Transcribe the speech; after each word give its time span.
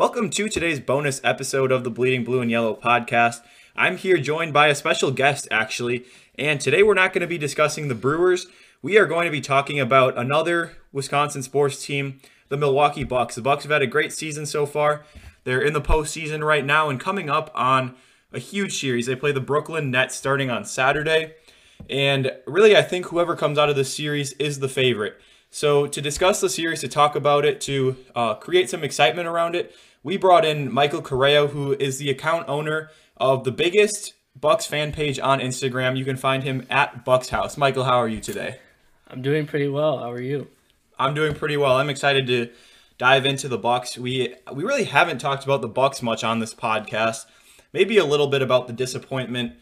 Welcome 0.00 0.30
to 0.30 0.48
today's 0.48 0.80
bonus 0.80 1.20
episode 1.22 1.70
of 1.70 1.84
the 1.84 1.90
Bleeding 1.90 2.24
Blue 2.24 2.40
and 2.40 2.50
Yellow 2.50 2.74
podcast. 2.74 3.42
I'm 3.76 3.98
here 3.98 4.16
joined 4.16 4.54
by 4.54 4.68
a 4.68 4.74
special 4.74 5.10
guest, 5.10 5.46
actually, 5.50 6.06
and 6.36 6.58
today 6.58 6.82
we're 6.82 6.94
not 6.94 7.12
going 7.12 7.20
to 7.20 7.26
be 7.26 7.36
discussing 7.36 7.88
the 7.88 7.94
Brewers. 7.94 8.46
We 8.80 8.96
are 8.96 9.04
going 9.04 9.26
to 9.26 9.30
be 9.30 9.42
talking 9.42 9.78
about 9.78 10.16
another 10.16 10.78
Wisconsin 10.90 11.42
sports 11.42 11.84
team, 11.84 12.18
the 12.48 12.56
Milwaukee 12.56 13.04
Bucks. 13.04 13.34
The 13.34 13.42
Bucks 13.42 13.64
have 13.64 13.72
had 13.72 13.82
a 13.82 13.86
great 13.86 14.10
season 14.10 14.46
so 14.46 14.64
far. 14.64 15.04
They're 15.44 15.60
in 15.60 15.74
the 15.74 15.82
postseason 15.82 16.42
right 16.42 16.64
now 16.64 16.88
and 16.88 16.98
coming 16.98 17.28
up 17.28 17.50
on 17.54 17.94
a 18.32 18.38
huge 18.38 18.80
series. 18.80 19.04
They 19.04 19.16
play 19.16 19.32
the 19.32 19.40
Brooklyn 19.40 19.90
Nets 19.90 20.16
starting 20.16 20.48
on 20.48 20.64
Saturday. 20.64 21.34
And 21.90 22.32
really, 22.46 22.74
I 22.74 22.80
think 22.80 23.08
whoever 23.08 23.36
comes 23.36 23.58
out 23.58 23.68
of 23.68 23.76
this 23.76 23.94
series 23.94 24.32
is 24.38 24.60
the 24.60 24.68
favorite. 24.68 25.20
So, 25.52 25.88
to 25.88 26.00
discuss 26.00 26.40
the 26.40 26.48
series, 26.48 26.80
to 26.80 26.88
talk 26.88 27.16
about 27.16 27.44
it, 27.44 27.60
to 27.62 27.96
uh, 28.14 28.34
create 28.34 28.70
some 28.70 28.84
excitement 28.84 29.26
around 29.26 29.56
it, 29.56 29.74
we 30.02 30.16
brought 30.16 30.44
in 30.44 30.72
Michael 30.72 31.02
Correa, 31.02 31.48
who 31.48 31.72
is 31.78 31.98
the 31.98 32.10
account 32.10 32.48
owner 32.48 32.90
of 33.16 33.44
the 33.44 33.52
biggest 33.52 34.14
Bucks 34.38 34.66
fan 34.66 34.92
page 34.92 35.18
on 35.18 35.40
Instagram. 35.40 35.96
You 35.98 36.04
can 36.04 36.16
find 36.16 36.42
him 36.42 36.66
at 36.70 37.04
Bucks 37.04 37.28
House. 37.28 37.56
Michael, 37.56 37.84
how 37.84 37.96
are 37.96 38.08
you 38.08 38.20
today? 38.20 38.58
I'm 39.08 39.22
doing 39.22 39.46
pretty 39.46 39.68
well. 39.68 39.98
How 39.98 40.10
are 40.10 40.20
you? 40.20 40.48
I'm 40.98 41.14
doing 41.14 41.34
pretty 41.34 41.56
well. 41.56 41.76
I'm 41.76 41.90
excited 41.90 42.26
to 42.28 42.50
dive 42.96 43.26
into 43.26 43.48
the 43.48 43.58
Bucks. 43.58 43.98
We 43.98 44.34
we 44.52 44.62
really 44.62 44.84
haven't 44.84 45.18
talked 45.18 45.44
about 45.44 45.62
the 45.62 45.68
Bucks 45.68 46.02
much 46.02 46.22
on 46.22 46.38
this 46.38 46.54
podcast. 46.54 47.26
Maybe 47.72 47.98
a 47.98 48.04
little 48.04 48.28
bit 48.28 48.42
about 48.42 48.66
the 48.66 48.72
disappointment 48.72 49.54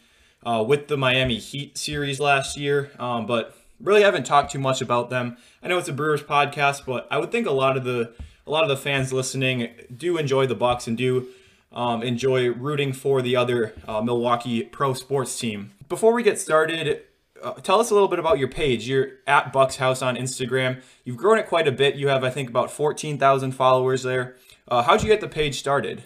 uh, 0.44 0.64
with 0.66 0.88
the 0.88 0.96
Miami 0.96 1.38
Heat 1.38 1.76
series 1.78 2.20
last 2.20 2.56
year, 2.56 2.90
um, 2.98 3.26
but 3.26 3.56
really 3.80 4.02
haven't 4.02 4.24
talked 4.24 4.52
too 4.52 4.58
much 4.58 4.80
about 4.80 5.10
them. 5.10 5.36
I 5.62 5.68
know 5.68 5.78
it's 5.78 5.88
a 5.88 5.92
Brewers 5.92 6.22
podcast, 6.22 6.84
but 6.86 7.06
I 7.10 7.18
would 7.18 7.30
think 7.30 7.46
a 7.46 7.52
lot 7.52 7.76
of 7.76 7.84
the 7.84 8.12
a 8.48 8.50
lot 8.50 8.62
of 8.62 8.68
the 8.70 8.76
fans 8.76 9.12
listening 9.12 9.70
do 9.94 10.16
enjoy 10.16 10.46
the 10.46 10.54
Bucks 10.54 10.86
and 10.86 10.96
do 10.96 11.28
um, 11.70 12.02
enjoy 12.02 12.48
rooting 12.48 12.94
for 12.94 13.20
the 13.20 13.36
other 13.36 13.74
uh, 13.86 14.00
Milwaukee 14.00 14.62
pro 14.62 14.94
sports 14.94 15.38
team. 15.38 15.72
Before 15.88 16.14
we 16.14 16.22
get 16.22 16.40
started, 16.40 17.02
uh, 17.42 17.52
tell 17.54 17.78
us 17.78 17.90
a 17.90 17.94
little 17.94 18.08
bit 18.08 18.18
about 18.18 18.38
your 18.38 18.48
page. 18.48 18.88
You're 18.88 19.10
at 19.26 19.52
Bucks 19.52 19.76
House 19.76 20.00
on 20.00 20.16
Instagram. 20.16 20.82
You've 21.04 21.18
grown 21.18 21.38
it 21.38 21.46
quite 21.46 21.68
a 21.68 21.72
bit. 21.72 21.96
You 21.96 22.08
have, 22.08 22.24
I 22.24 22.30
think, 22.30 22.48
about 22.48 22.70
14,000 22.70 23.52
followers 23.52 24.02
there. 24.02 24.36
Uh, 24.66 24.82
how'd 24.82 25.02
you 25.02 25.08
get 25.08 25.20
the 25.20 25.28
page 25.28 25.58
started? 25.58 26.04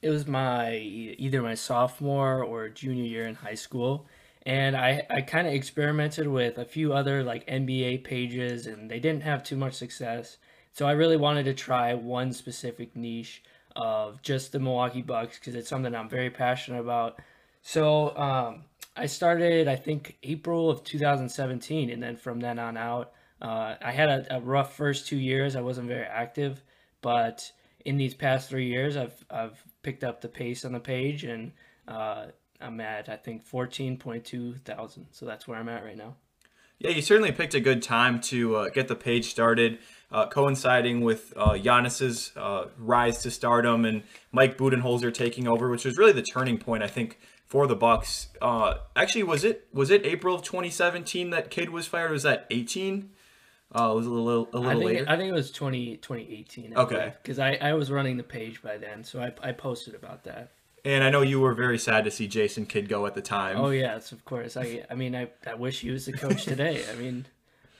It 0.00 0.10
was 0.10 0.26
my 0.26 0.76
either 0.76 1.42
my 1.42 1.54
sophomore 1.54 2.42
or 2.42 2.68
junior 2.68 3.04
year 3.04 3.26
in 3.26 3.34
high 3.34 3.54
school 3.54 4.06
and 4.46 4.76
I, 4.76 5.02
I 5.10 5.20
kind 5.20 5.46
of 5.46 5.52
experimented 5.52 6.26
with 6.26 6.58
a 6.58 6.64
few 6.64 6.92
other 6.92 7.22
like 7.22 7.46
NBA 7.46 8.04
pages 8.04 8.66
and 8.66 8.90
they 8.90 8.98
didn't 8.98 9.22
have 9.22 9.42
too 9.42 9.56
much 9.56 9.74
success. 9.74 10.38
So 10.72 10.86
I 10.86 10.92
really 10.92 11.16
wanted 11.16 11.44
to 11.44 11.54
try 11.54 11.94
one 11.94 12.32
specific 12.32 12.96
niche 12.96 13.42
of 13.76 14.22
just 14.22 14.52
the 14.52 14.58
Milwaukee 14.58 15.02
Bucks 15.02 15.38
because 15.38 15.54
it's 15.54 15.68
something 15.68 15.94
I'm 15.94 16.08
very 16.08 16.30
passionate 16.30 16.80
about. 16.80 17.20
So 17.62 18.16
um, 18.16 18.64
I 18.96 19.06
started, 19.06 19.68
I 19.68 19.76
think, 19.76 20.16
April 20.22 20.70
of 20.70 20.84
2017, 20.84 21.90
and 21.90 22.02
then 22.02 22.16
from 22.16 22.40
then 22.40 22.58
on 22.58 22.76
out, 22.76 23.12
uh, 23.40 23.76
I 23.80 23.92
had 23.92 24.08
a, 24.08 24.36
a, 24.36 24.40
rough 24.40 24.76
first 24.76 25.06
two 25.06 25.16
years. 25.16 25.56
I 25.56 25.60
wasn't 25.62 25.88
very 25.88 26.04
active, 26.04 26.62
but 27.00 27.50
in 27.84 27.96
these 27.96 28.14
past 28.14 28.50
three 28.50 28.66
years, 28.66 28.96
I've 28.96 29.24
I've 29.30 29.62
picked 29.82 30.04
up 30.04 30.20
the 30.20 30.28
pace 30.28 30.64
on 30.66 30.72
the 30.72 30.80
page, 30.80 31.24
and 31.24 31.52
uh, 31.88 32.26
I'm 32.60 32.80
at 32.80 33.08
I 33.08 33.16
think 33.16 33.48
14.2 33.48 34.60
thousand. 34.60 35.06
So 35.12 35.24
that's 35.24 35.48
where 35.48 35.58
I'm 35.58 35.70
at 35.70 35.84
right 35.84 35.96
now. 35.96 36.16
Yeah, 36.80 36.90
you 36.90 37.02
certainly 37.02 37.30
picked 37.30 37.54
a 37.54 37.60
good 37.60 37.82
time 37.82 38.22
to 38.22 38.56
uh, 38.56 38.68
get 38.70 38.88
the 38.88 38.96
page 38.96 39.26
started, 39.26 39.78
uh, 40.10 40.28
coinciding 40.28 41.02
with 41.02 41.32
uh, 41.36 41.50
Giannis's 41.50 42.32
uh, 42.36 42.68
rise 42.78 43.18
to 43.22 43.30
stardom 43.30 43.84
and 43.84 44.02
Mike 44.32 44.56
Budenholzer 44.56 45.12
taking 45.12 45.46
over, 45.46 45.68
which 45.68 45.84
was 45.84 45.98
really 45.98 46.12
the 46.12 46.22
turning 46.22 46.56
point, 46.56 46.82
I 46.82 46.88
think, 46.88 47.18
for 47.44 47.66
the 47.66 47.76
Bucks. 47.76 48.28
Uh, 48.40 48.78
actually, 48.96 49.24
was 49.24 49.44
it 49.44 49.68
was 49.74 49.90
it 49.90 50.06
April 50.06 50.34
of 50.34 50.42
2017 50.42 51.28
that 51.30 51.50
Kidd 51.50 51.68
was 51.68 51.86
fired? 51.86 52.12
Was 52.12 52.22
that 52.22 52.46
18? 52.50 53.10
Uh, 53.72 53.90
it 53.92 53.94
was 53.94 54.06
a 54.06 54.10
little 54.10 54.48
a 54.54 54.58
little 54.58 54.66
I 54.66 54.72
think, 54.72 54.84
later. 54.84 55.04
I 55.06 55.16
think 55.18 55.28
it 55.28 55.34
was 55.34 55.50
20, 55.50 55.98
2018. 55.98 56.76
okay, 56.78 57.12
because 57.22 57.38
I, 57.38 57.58
I 57.60 57.74
was 57.74 57.90
running 57.90 58.16
the 58.16 58.22
page 58.22 58.62
by 58.62 58.78
then, 58.78 59.04
so 59.04 59.20
I, 59.20 59.32
I 59.46 59.52
posted 59.52 59.94
about 59.94 60.24
that. 60.24 60.52
And 60.84 61.04
I 61.04 61.10
know 61.10 61.22
you 61.22 61.40
were 61.40 61.54
very 61.54 61.78
sad 61.78 62.04
to 62.04 62.10
see 62.10 62.26
Jason 62.26 62.66
Kidd 62.66 62.88
go 62.88 63.06
at 63.06 63.14
the 63.14 63.22
time. 63.22 63.56
Oh 63.58 63.70
yes, 63.70 64.12
of 64.12 64.24
course. 64.24 64.56
I 64.56 64.84
I 64.90 64.94
mean 64.94 65.14
I, 65.14 65.28
I 65.46 65.54
wish 65.54 65.80
he 65.80 65.90
was 65.90 66.06
the 66.06 66.12
coach 66.12 66.44
today. 66.44 66.84
I 66.90 66.94
mean, 66.96 67.26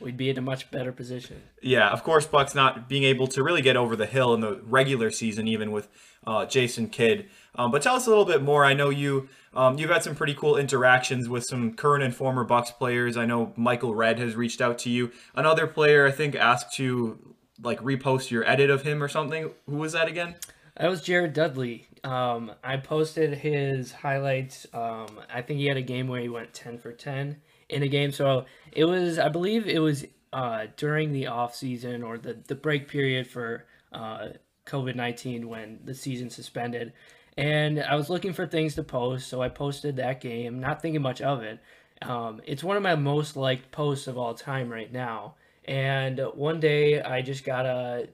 we'd 0.00 0.16
be 0.16 0.30
in 0.30 0.38
a 0.38 0.42
much 0.42 0.70
better 0.70 0.92
position. 0.92 1.42
Yeah, 1.62 1.90
of 1.90 2.02
course, 2.02 2.26
Bucks 2.26 2.54
not 2.54 2.88
being 2.88 3.04
able 3.04 3.26
to 3.28 3.42
really 3.42 3.62
get 3.62 3.76
over 3.76 3.96
the 3.96 4.06
hill 4.06 4.34
in 4.34 4.40
the 4.40 4.60
regular 4.64 5.10
season, 5.10 5.48
even 5.48 5.70
with 5.72 5.88
uh, 6.26 6.46
Jason 6.46 6.88
Kidd. 6.88 7.28
Um, 7.54 7.70
but 7.70 7.82
tell 7.82 7.96
us 7.96 8.06
a 8.06 8.10
little 8.10 8.24
bit 8.24 8.42
more. 8.42 8.64
I 8.64 8.74
know 8.74 8.90
you 8.90 9.28
um, 9.52 9.78
you've 9.78 9.90
had 9.90 10.02
some 10.02 10.14
pretty 10.14 10.34
cool 10.34 10.56
interactions 10.56 11.28
with 11.28 11.44
some 11.44 11.74
current 11.74 12.04
and 12.04 12.14
former 12.14 12.44
Bucks 12.44 12.70
players. 12.70 13.16
I 13.16 13.26
know 13.26 13.52
Michael 13.56 13.94
Redd 13.94 14.18
has 14.18 14.36
reached 14.36 14.60
out 14.60 14.78
to 14.80 14.90
you. 14.90 15.10
Another 15.34 15.66
player, 15.66 16.06
I 16.06 16.10
think, 16.10 16.34
asked 16.34 16.74
to 16.76 17.34
like 17.62 17.80
repost 17.80 18.30
your 18.30 18.48
edit 18.48 18.70
of 18.70 18.82
him 18.82 19.02
or 19.02 19.08
something. 19.08 19.50
Who 19.66 19.76
was 19.76 19.92
that 19.92 20.08
again? 20.08 20.36
That 20.76 20.88
was 20.88 21.02
Jared 21.02 21.34
Dudley. 21.34 21.88
Um, 22.02 22.52
I 22.64 22.76
posted 22.78 23.34
his 23.34 23.92
highlights. 23.92 24.66
Um, 24.72 25.20
I 25.32 25.42
think 25.42 25.60
he 25.60 25.66
had 25.66 25.76
a 25.76 25.82
game 25.82 26.08
where 26.08 26.20
he 26.20 26.28
went 26.28 26.54
10 26.54 26.78
for 26.78 26.92
10 26.92 27.36
in 27.68 27.82
a 27.82 27.88
game. 27.88 28.12
So 28.12 28.46
it 28.72 28.84
was, 28.84 29.18
I 29.18 29.28
believe 29.28 29.66
it 29.66 29.80
was 29.80 30.06
uh, 30.32 30.66
during 30.76 31.12
the 31.12 31.26
off 31.26 31.54
season 31.54 32.02
or 32.02 32.18
the, 32.18 32.38
the 32.46 32.54
break 32.54 32.88
period 32.88 33.26
for 33.26 33.66
uh, 33.92 34.28
COVID 34.66 34.94
19 34.94 35.48
when 35.48 35.80
the 35.84 35.94
season 35.94 36.30
suspended. 36.30 36.92
And 37.36 37.82
I 37.82 37.94
was 37.94 38.10
looking 38.10 38.32
for 38.32 38.46
things 38.46 38.74
to 38.74 38.82
post. 38.82 39.28
So 39.28 39.42
I 39.42 39.48
posted 39.48 39.96
that 39.96 40.20
game, 40.20 40.60
not 40.60 40.82
thinking 40.82 41.02
much 41.02 41.20
of 41.20 41.42
it. 41.42 41.60
Um, 42.02 42.40
it's 42.46 42.64
one 42.64 42.76
of 42.76 42.82
my 42.82 42.94
most 42.94 43.36
liked 43.36 43.70
posts 43.72 44.06
of 44.06 44.16
all 44.16 44.34
time 44.34 44.70
right 44.70 44.90
now. 44.90 45.34
And 45.66 46.20
one 46.34 46.60
day 46.60 47.00
I 47.00 47.22
just 47.22 47.44
got 47.44 47.66
a 47.66 48.08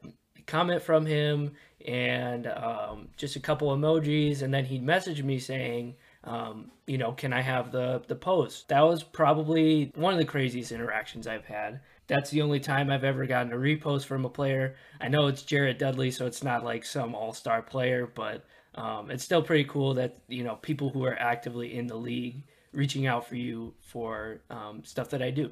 comment 0.47 0.83
from 0.83 1.07
him 1.07 1.53
and 1.87 2.47
um, 2.47 3.09
just 3.17 3.37
a 3.37 3.41
couple 3.41 3.69
emojis, 3.77 4.43
and 4.43 4.53
then 4.53 4.65
he 4.65 4.81
messaged 4.81 5.23
me 5.23 5.39
saying, 5.39 5.95
um, 6.25 6.71
you 6.87 6.99
know, 6.99 7.13
can 7.13 7.33
I 7.33 7.41
have 7.41 7.71
the 7.71 8.03
the 8.09 8.17
post? 8.17 8.69
That 8.69 8.81
was 8.81 9.03
probably 9.03 9.93
one 9.95 10.13
of 10.13 10.19
the 10.19 10.25
craziest 10.25 10.73
interactions 10.73 11.27
I've 11.27 11.45
had. 11.45 11.81
That's 12.09 12.31
the 12.31 12.43
only 12.43 12.61
time 12.61 12.91
I've 12.91 13.05
ever 13.05 13.27
gotten 13.27 13.53
a 13.53 13.57
repost 13.57 14.07
from 14.07 14.25
a 14.25 14.31
player. 14.31 14.77
I 15.01 15.09
know 15.09 15.27
it's 15.27 15.43
Jared 15.43 15.79
Dudley, 15.79 16.11
so 16.11 16.27
it's 16.27 16.43
not 16.43 16.65
like 16.65 16.85
some 16.85 17.15
all 17.15 17.33
star 17.33 17.63
player, 17.63 18.11
but 18.13 18.45
um, 18.75 19.11
it's 19.11 19.25
still 19.25 19.43
pretty 19.43 19.65
cool 19.65 19.95
that 19.95 20.19
you 20.29 20.43
know 20.43 20.57
people 20.57 20.91
who 20.91 21.05
are 21.05 21.19
actively 21.19 21.77
in 21.77 21.87
the 21.87 21.97
league 21.97 22.43
reaching 22.73 23.07
out 23.07 23.27
for 23.27 23.37
you 23.37 23.75
for 23.81 24.41
um, 24.51 24.83
stuff 24.85 25.11
that 25.11 25.23
I 25.23 25.31
do. 25.31 25.51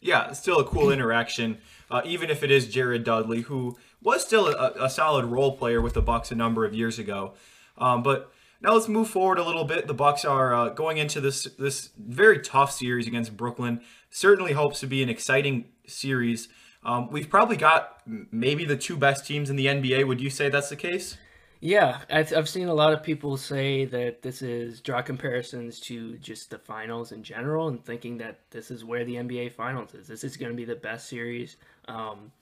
Yeah, 0.00 0.32
still 0.32 0.60
a 0.60 0.64
cool 0.64 0.90
interaction, 0.90 1.58
uh, 1.90 2.00
even 2.06 2.30
if 2.30 2.42
it 2.42 2.50
is 2.50 2.68
Jared 2.68 3.04
Dudley, 3.04 3.42
who 3.42 3.76
was 4.02 4.22
still 4.22 4.48
a, 4.48 4.72
a, 4.84 4.90
solid 4.90 5.26
role 5.26 5.56
player 5.56 5.80
with 5.80 5.94
the 5.94 6.02
Bucks 6.02 6.30
a 6.30 6.34
number 6.34 6.64
of 6.64 6.74
years 6.74 6.98
ago. 6.98 7.34
Um, 7.76 8.02
but 8.02 8.32
now 8.60 8.74
let's 8.74 8.88
move 8.88 9.08
forward 9.08 9.38
a 9.38 9.44
little 9.44 9.64
bit. 9.64 9.86
The 9.86 9.94
Bucks 9.94 10.24
are 10.24 10.54
uh, 10.54 10.68
going 10.70 10.98
into 10.98 11.20
this 11.20 11.44
this 11.58 11.90
very 11.98 12.40
tough 12.40 12.72
series 12.72 13.06
against 13.06 13.36
Brooklyn. 13.36 13.80
Certainly 14.10 14.52
hopes 14.52 14.80
to 14.80 14.86
be 14.86 15.02
an 15.02 15.08
exciting 15.08 15.66
series. 15.86 16.48
Um, 16.82 17.10
we've 17.10 17.28
probably 17.28 17.56
got 17.56 18.02
maybe 18.06 18.64
the 18.64 18.76
two 18.76 18.96
best 18.96 19.26
teams 19.26 19.50
in 19.50 19.56
the 19.56 19.66
NBA. 19.66 20.06
Would 20.06 20.20
you 20.20 20.30
say 20.30 20.48
that's 20.48 20.70
the 20.70 20.76
case? 20.76 21.16
Yeah, 21.62 22.00
I've 22.08 22.34
I've 22.34 22.48
seen 22.48 22.68
a 22.68 22.74
lot 22.74 22.94
of 22.94 23.02
people 23.02 23.36
say 23.36 23.84
that 23.84 24.22
this 24.22 24.40
is 24.40 24.80
draw 24.80 25.02
comparisons 25.02 25.78
to 25.80 26.16
just 26.16 26.48
the 26.48 26.58
finals 26.58 27.12
in 27.12 27.22
general, 27.22 27.68
and 27.68 27.84
thinking 27.84 28.16
that 28.18 28.40
this 28.50 28.70
is 28.70 28.82
where 28.82 29.04
the 29.04 29.16
NBA 29.16 29.52
finals 29.52 29.94
is. 29.94 30.08
This 30.08 30.24
is 30.24 30.38
going 30.38 30.50
to 30.50 30.56
be 30.56 30.64
the 30.64 30.74
best 30.74 31.06
series 31.06 31.58
um, 31.86 32.32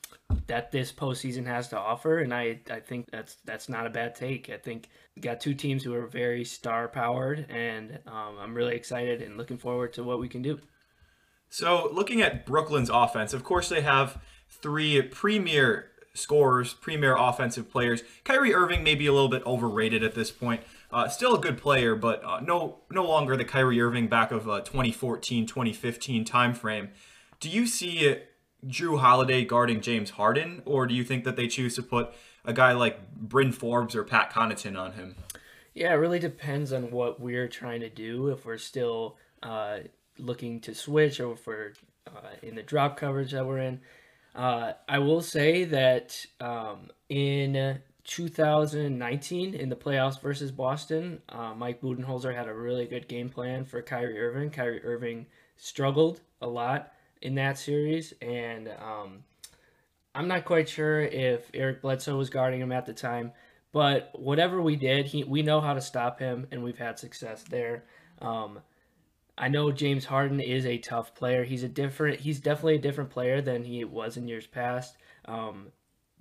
that 0.47 0.71
this 0.71 0.93
postseason 0.93 1.45
has 1.47 1.69
to 1.71 1.79
offer, 1.79 2.21
and 2.21 2.33
I, 2.33 2.61
I 2.71 2.79
think 2.79 3.11
that's 3.11 3.39
that's 3.45 3.69
not 3.69 3.87
a 3.87 3.91
bad 3.91 4.15
take. 4.15 4.51
I 4.51 4.57
think 4.57 4.89
got 5.21 5.41
two 5.41 5.55
teams 5.55 5.83
who 5.83 5.95
are 5.95 6.07
very 6.07 6.45
star 6.45 6.87
powered, 6.87 7.45
and 7.51 7.99
um, 8.07 8.37
I'm 8.41 8.55
really 8.55 8.77
excited 8.77 9.21
and 9.21 9.37
looking 9.37 9.59
forward 9.59 9.95
to 9.95 10.05
what 10.05 10.21
we 10.21 10.29
can 10.29 10.43
do. 10.43 10.61
So, 11.51 11.91
looking 11.93 12.23
at 12.23 12.47
Brooklyn's 12.47 12.91
offense, 12.91 13.33
of 13.33 13.43
course, 13.43 13.69
they 13.69 13.81
have 13.81 14.23
three 14.49 15.03
premier 15.03 15.91
scorers, 16.19 16.75
premier 16.75 17.17
offensive 17.17 17.71
players. 17.71 18.03
Kyrie 18.25 18.55
Irving 18.55 18.83
may 18.83 18.95
be 18.95 19.07
a 19.07 19.13
little 19.13 19.29
bit 19.29 19.45
overrated 19.47 20.03
at 20.03 20.15
this 20.15 20.31
point. 20.31 20.63
Uh, 20.91 21.09
still 21.09 21.35
a 21.35 21.41
good 21.41 21.59
player, 21.59 21.95
but 21.95 22.23
uh, 22.25 22.41
no 22.41 22.79
no 22.91 23.05
longer 23.05 23.37
the 23.37 23.45
Kyrie 23.45 23.81
Irving 23.81 24.09
back 24.09 24.31
of 24.31 24.49
uh, 24.49 24.61
2014, 24.61 25.47
2015 25.47 26.25
timeframe. 26.25 26.89
Do 27.41 27.49
you 27.49 27.67
see 27.67 28.17
Jrue 28.67 28.99
Holiday 28.99 29.45
guarding 29.45 29.81
James 29.81 30.11
Harden, 30.11 30.63
or 30.65 30.87
do 30.87 30.95
you 30.95 31.05
think 31.05 31.25
that 31.25 31.37
they 31.37 31.47
choose 31.47 31.75
to 31.77 31.83
put 31.83 32.13
a 32.45 32.53
guy 32.53 32.73
like 32.73 33.13
Bryn 33.15 33.53
Forbes 33.53 33.95
or 33.95 34.05
Pat 34.05 34.33
Connaughton 34.33 34.79
on 34.79 34.93
him? 34.93 35.15
Yeah, 35.75 35.93
it 35.93 35.97
really 35.97 36.19
depends 36.19 36.73
on 36.73 36.91
what 36.91 37.21
we're 37.21 37.49
trying 37.49 37.81
to 37.81 37.91
do. 37.91 38.29
If 38.29 38.45
we're 38.45 38.59
still 38.59 39.17
uh, 39.43 39.81
looking 40.19 40.61
to 40.61 40.75
switch, 40.75 41.21
or 41.21 41.35
if 41.35 41.47
we're 41.47 41.75
in 42.43 42.55
the 42.55 42.63
drop 42.63 42.97
coverage 42.97 43.33
that 43.33 43.47
we're 43.47 43.59
in. 43.59 43.81
Uh, 44.35 44.73
I 44.89 44.99
will 44.99 45.23
say 45.23 45.65
that 45.65 46.25
um, 46.41 46.91
in 47.09 47.81
2019 48.05 49.55
in 49.55 49.69
the 49.69 49.77
playoffs 49.77 50.21
versus 50.21 50.51
Boston, 50.51 51.21
uh, 51.29 51.55
Mike 51.55 51.81
Budenholzer 51.81 52.35
had 52.35 52.49
a 52.49 52.55
really 52.55 52.87
good 52.87 53.09
game 53.09 53.29
plan 53.29 53.65
for 53.65 53.83
Kyrie 53.83 54.19
Irving. 54.19 54.51
Kyrie 54.51 54.83
Irving 54.83 55.27
struggled 55.57 56.21
a 56.41 56.47
lot 56.47 56.93
in 57.21 57.35
that 57.35 57.59
series, 57.59 58.15
and 58.23 58.69
um, 58.81 59.25
I'm 60.15 60.29
not 60.29 60.45
quite 60.45 60.69
sure 60.69 61.01
if 61.03 61.51
Eric 61.53 61.83
Bledsoe 61.83 62.17
was 62.17 62.31
guarding 62.31 62.61
him 62.61 62.73
at 62.73 62.87
the 62.87 62.95
time, 62.95 63.33
but 63.73 64.11
whatever 64.15 64.63
we 64.63 64.77
did, 64.77 65.07
he 65.07 65.25
we 65.25 65.43
know 65.43 65.61
how 65.61 65.75
to 65.75 65.81
stop 65.81 66.19
him, 66.19 66.47
and 66.51 66.63
we've 66.63 66.79
had 66.79 66.99
success 66.99 67.43
there. 67.43 67.85
Um, 68.21 68.61
I 69.39 69.49
know 69.49 69.71
James 69.73 70.05
Harden 70.05 70.41
is 70.41 70.67
a 70.67 70.79
tough 70.79 71.15
player. 71.15 71.45
He's 71.45 71.63
a 71.63 71.69
different. 71.69 72.21
He's 72.21 72.41
definitely 72.41 72.77
a 72.77 72.81
different 72.81 73.11
player 73.11 73.41
than 73.41 73.65
he 73.65 73.85
was 73.85 74.17
in 74.17 74.29
years 74.29 74.47
past. 74.47 74.97
Um, 75.27 75.69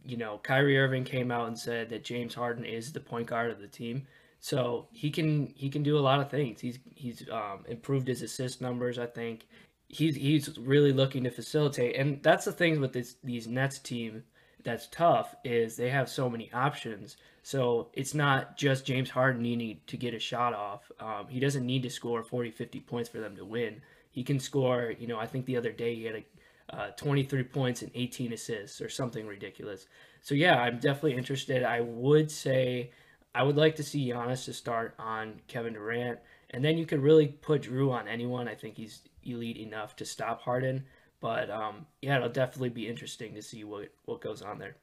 you 0.05 0.17
know, 0.17 0.39
Kyrie 0.43 0.79
Irving 0.79 1.03
came 1.03 1.31
out 1.31 1.47
and 1.47 1.57
said 1.57 1.89
that 1.89 2.03
James 2.03 2.33
Harden 2.33 2.63
is 2.63 2.93
the 2.93 2.99
point 2.99 3.27
guard 3.27 3.51
of 3.51 3.59
the 3.59 3.67
team. 3.67 4.07
So 4.39 4.87
he 4.91 5.09
can 5.09 5.53
he 5.55 5.69
can 5.69 5.83
do 5.83 5.97
a 5.97 5.99
lot 5.99 6.19
of 6.19 6.29
things. 6.29 6.61
He's 6.61 6.79
he's 6.95 7.27
um, 7.31 7.65
improved 7.67 8.07
his 8.07 8.21
assist 8.21 8.61
numbers. 8.61 8.99
I 8.99 9.07
think 9.07 9.47
he's 9.89 10.15
he's 10.15 10.57
really 10.59 10.93
looking 10.93 11.23
to 11.23 11.31
facilitate, 11.31 11.95
and 11.95 12.21
that's 12.21 12.45
the 12.45 12.51
thing 12.51 12.79
with 12.79 12.93
this 12.93 13.15
these 13.23 13.47
Nets 13.47 13.79
team 13.79 14.23
that's 14.67 14.87
tough 14.87 15.33
is 15.45 15.77
they 15.77 15.89
have 15.89 16.09
so 16.09 16.29
many 16.29 16.51
options. 16.51 17.15
So 17.41 17.87
it's 17.93 18.13
not 18.13 18.57
just 18.57 18.85
James 18.85 19.09
Harden 19.09 19.41
needing 19.41 19.79
to 19.87 19.95
get 19.95 20.13
a 20.13 20.19
shot 20.19 20.53
off. 20.53 20.91
Um, 20.99 21.27
he 21.29 21.39
doesn't 21.39 21.65
need 21.65 21.83
to 21.83 21.89
score 21.89 22.21
40, 22.21 22.51
50 22.51 22.81
points 22.81 23.09
for 23.09 23.19
them 23.19 23.37
to 23.37 23.45
win. 23.45 23.81
He 24.11 24.23
can 24.23 24.41
score, 24.41 24.93
you 24.99 25.07
know, 25.07 25.17
I 25.17 25.25
think 25.25 25.45
the 25.45 25.55
other 25.55 25.71
day 25.71 25.95
he 25.95 26.03
had 26.03 26.15
a 26.15 26.25
uh, 26.69 26.89
23 26.97 27.43
points 27.43 27.81
and 27.81 27.91
18 27.95 28.33
assists 28.33 28.81
or 28.81 28.89
something 28.89 29.25
ridiculous. 29.25 29.87
So 30.21 30.35
yeah, 30.35 30.59
I'm 30.59 30.79
definitely 30.79 31.15
interested. 31.15 31.63
I 31.63 31.79
would 31.79 32.29
say 32.29 32.91
I 33.33 33.43
would 33.43 33.55
like 33.55 33.77
to 33.77 33.83
see 33.83 34.09
Giannis 34.09 34.43
to 34.45 34.53
start 34.53 34.95
on 34.99 35.39
Kevin 35.47 35.73
Durant, 35.73 36.19
and 36.49 36.65
then 36.65 36.77
you 36.77 36.85
could 36.85 36.99
really 36.99 37.27
put 37.27 37.61
Jrue 37.61 37.93
on 37.93 38.09
anyone. 38.09 38.49
I 38.49 38.55
think 38.55 38.75
he's 38.75 39.03
elite 39.23 39.55
enough 39.55 39.95
to 39.97 40.05
stop 40.05 40.41
Harden. 40.41 40.83
But 41.19 41.49
um, 41.49 41.85
yeah, 42.01 42.17
it'll 42.17 42.29
definitely 42.29 42.69
be 42.69 42.87
interesting 42.87 43.33
to 43.33 43.41
see 43.41 43.63
what 43.63 43.89
what 44.05 44.21
goes 44.21 44.41
on 44.41 44.59
there. 44.59 44.75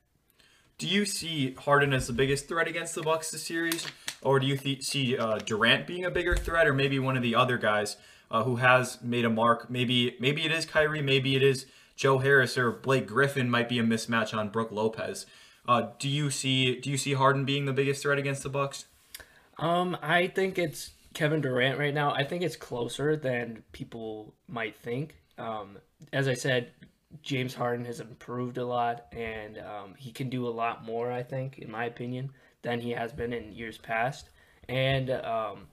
Do 0.77 0.89
you 0.89 1.05
see 1.05 1.55
Harden 1.55 1.93
as 1.93 2.09
the 2.09 2.13
biggest 2.13 2.49
threat 2.49 2.67
against 2.67 2.97
the 2.97 3.03
Bucks 3.03 3.31
this 3.31 3.45
series, 3.45 3.87
or 4.23 4.41
do 4.41 4.47
you 4.47 4.57
th- 4.57 4.83
see 4.83 5.17
uh, 5.17 5.39
Durant 5.39 5.87
being 5.87 6.05
a 6.05 6.11
bigger 6.11 6.35
threat, 6.35 6.67
or 6.67 6.75
maybe 6.75 6.99
one 6.99 7.17
of 7.17 7.23
the 7.23 7.37
other 7.37 7.57
guys 7.59 7.97
uh, 8.31 8.43
who 8.43 8.57
has 8.57 9.01
made 9.01 9.25
a 9.25 9.31
mark? 9.31 9.71
Maybe 9.71 10.17
maybe 10.19 10.45
it 10.45 10.51
is 10.51 10.67
Kyrie, 10.67 11.03
maybe 11.03 11.37
it 11.37 11.43
is 11.43 11.67
Joe 11.95 12.19
Harris, 12.19 12.59
or 12.59 12.73
Blake 12.73 13.07
Griffin 13.07 13.49
might 13.49 13.69
be 13.69 13.79
a 13.79 13.85
mismatch 13.85 14.37
on 14.37 14.49
Brook 14.49 14.73
Lopez. 14.73 15.27
Uh, 15.67 15.91
do 16.01 16.09
you 16.09 16.31
see 16.31 16.81
do 16.81 16.91
you 16.91 16.97
see 16.97 17.13
Harden 17.13 17.45
being 17.45 17.67
the 17.67 17.73
biggest 17.73 18.03
threat 18.03 18.19
against 18.19 18.43
the 18.43 18.49
Bucks? 18.49 18.87
Um, 19.59 19.97
I 20.03 20.27
think 20.27 20.59
it's 20.59 20.91
Kevin 21.15 21.41
Durant 21.41 21.79
right 21.79 21.95
now. 21.95 22.13
I 22.13 22.25
think 22.25 22.43
it's 22.43 22.57
closer 22.57 23.17
than 23.17 23.63
people 23.73 24.35
might 24.49 24.77
think. 24.77 25.15
Um, 25.39 25.79
as 26.12 26.29
I 26.29 26.35
said, 26.35 26.73
James 27.23 27.55
Harden 27.55 27.85
has 27.87 28.01
improved 28.01 28.59
a 28.59 28.67
lot, 28.67 29.06
and 29.12 29.59
um, 29.59 29.95
he 29.97 30.11
can 30.11 30.29
do 30.29 30.47
a 30.47 30.51
lot 30.51 30.85
more. 30.85 31.11
I 31.12 31.23
think, 31.23 31.59
in 31.59 31.71
my 31.71 31.85
opinion, 31.85 32.31
than 32.62 32.81
he 32.81 32.91
has 32.91 33.12
been 33.12 33.33
in 33.33 33.53
years 33.53 33.79
past. 33.79 34.31
And 34.69 35.11
um, 35.11 35.67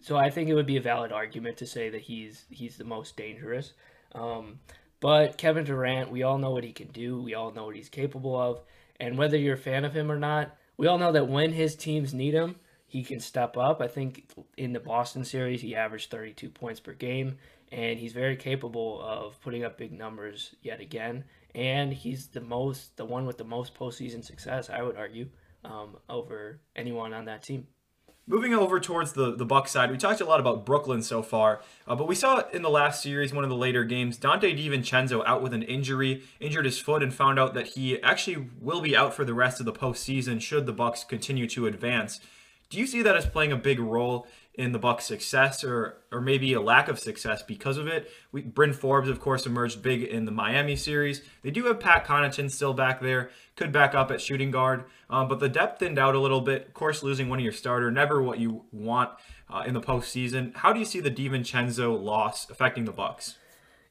so 0.00 0.16
I 0.16 0.30
think 0.30 0.48
it 0.48 0.54
would 0.54 0.66
be 0.66 0.76
a 0.76 0.82
valid 0.82 1.12
argument 1.12 1.58
to 1.58 1.66
say 1.66 1.88
that 1.90 2.02
he's 2.02 2.46
he's 2.50 2.76
the 2.76 2.84
most 2.84 3.16
dangerous. 3.16 3.72
Um, 4.14 4.58
but 5.00 5.38
Kevin 5.38 5.64
Durant, 5.64 6.10
we 6.10 6.22
all 6.22 6.38
know 6.38 6.50
what 6.50 6.64
he 6.64 6.72
can 6.72 6.88
do. 6.88 7.20
We 7.22 7.34
all 7.34 7.52
know 7.52 7.66
what 7.66 7.76
he's 7.76 7.88
capable 7.88 8.36
of. 8.36 8.60
And 8.98 9.16
whether 9.16 9.36
you're 9.36 9.54
a 9.54 9.58
fan 9.58 9.84
of 9.84 9.94
him 9.94 10.10
or 10.10 10.18
not, 10.18 10.56
we 10.76 10.88
all 10.88 10.98
know 10.98 11.12
that 11.12 11.28
when 11.28 11.52
his 11.52 11.76
teams 11.76 12.12
need 12.12 12.34
him, 12.34 12.56
he 12.88 13.04
can 13.04 13.20
step 13.20 13.56
up. 13.56 13.80
I 13.80 13.86
think 13.86 14.30
in 14.56 14.72
the 14.72 14.80
Boston 14.80 15.24
series, 15.24 15.60
he 15.60 15.76
averaged 15.76 16.10
32 16.10 16.50
points 16.50 16.80
per 16.80 16.94
game 16.94 17.36
and 17.70 17.98
he's 17.98 18.12
very 18.12 18.36
capable 18.36 19.00
of 19.02 19.40
putting 19.42 19.64
up 19.64 19.76
big 19.76 19.92
numbers 19.92 20.54
yet 20.62 20.80
again. 20.80 21.24
And 21.54 21.92
he's 21.92 22.28
the 22.28 22.40
most, 22.40 22.96
the 22.96 23.04
one 23.04 23.26
with 23.26 23.38
the 23.38 23.44
most 23.44 23.74
postseason 23.74 24.24
success, 24.24 24.70
I 24.70 24.82
would 24.82 24.96
argue, 24.96 25.28
um, 25.64 25.96
over 26.08 26.60
anyone 26.76 27.12
on 27.12 27.26
that 27.26 27.42
team. 27.42 27.66
Moving 28.26 28.52
over 28.54 28.78
towards 28.78 29.12
the, 29.12 29.34
the 29.34 29.46
Buck 29.46 29.68
side, 29.68 29.90
we 29.90 29.96
talked 29.96 30.20
a 30.20 30.24
lot 30.26 30.38
about 30.38 30.66
Brooklyn 30.66 31.02
so 31.02 31.22
far, 31.22 31.62
uh, 31.86 31.96
but 31.96 32.06
we 32.06 32.14
saw 32.14 32.42
in 32.50 32.60
the 32.60 32.68
last 32.68 33.02
series, 33.02 33.32
one 33.32 33.42
of 33.42 33.48
the 33.48 33.56
later 33.56 33.84
games, 33.84 34.18
Donte 34.18 34.42
DiVincenzo 34.42 35.24
out 35.26 35.42
with 35.42 35.54
an 35.54 35.62
injury, 35.62 36.22
injured 36.38 36.66
his 36.66 36.78
foot, 36.78 37.02
and 37.02 37.12
found 37.12 37.38
out 37.38 37.54
that 37.54 37.68
he 37.68 38.00
actually 38.02 38.48
will 38.60 38.82
be 38.82 38.94
out 38.94 39.14
for 39.14 39.24
the 39.24 39.32
rest 39.32 39.60
of 39.60 39.66
the 39.66 39.72
postseason 39.72 40.42
should 40.42 40.66
the 40.66 40.74
Bucks 40.74 41.04
continue 41.04 41.46
to 41.48 41.66
advance. 41.66 42.20
Do 42.70 42.78
you 42.78 42.86
see 42.86 43.02
that 43.02 43.16
as 43.16 43.26
playing 43.26 43.52
a 43.52 43.56
big 43.56 43.80
role 43.80 44.26
in 44.54 44.72
the 44.72 44.78
Bucks' 44.78 45.06
success, 45.06 45.64
or 45.64 46.02
or 46.12 46.20
maybe 46.20 46.52
a 46.52 46.60
lack 46.60 46.88
of 46.88 46.98
success 46.98 47.42
because 47.42 47.78
of 47.78 47.86
it? 47.86 48.10
We, 48.30 48.42
Bryn 48.42 48.72
Forbes, 48.72 49.08
of 49.08 49.20
course, 49.20 49.46
emerged 49.46 49.82
big 49.82 50.02
in 50.02 50.26
the 50.26 50.32
Miami 50.32 50.76
series. 50.76 51.22
They 51.42 51.50
do 51.50 51.64
have 51.64 51.80
Pat 51.80 52.04
Connaughton 52.04 52.50
still 52.50 52.74
back 52.74 53.00
there, 53.00 53.30
could 53.56 53.72
back 53.72 53.94
up 53.94 54.10
at 54.10 54.20
shooting 54.20 54.50
guard, 54.50 54.84
um, 55.08 55.28
but 55.28 55.40
the 55.40 55.48
depth 55.48 55.78
thinned 55.78 55.98
out 55.98 56.14
a 56.14 56.20
little 56.20 56.42
bit. 56.42 56.66
Of 56.66 56.74
course, 56.74 57.02
losing 57.02 57.28
one 57.28 57.38
of 57.38 57.44
your 57.44 57.52
starter, 57.52 57.90
never 57.90 58.22
what 58.22 58.38
you 58.38 58.64
want 58.70 59.10
uh, 59.48 59.64
in 59.66 59.72
the 59.72 59.80
postseason. 59.80 60.54
How 60.56 60.72
do 60.72 60.78
you 60.78 60.86
see 60.86 61.00
the 61.00 61.10
DiVincenzo 61.10 61.98
loss 61.98 62.50
affecting 62.50 62.84
the 62.84 62.92
Bucks? 62.92 63.36